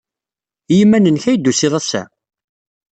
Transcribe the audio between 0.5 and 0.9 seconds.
I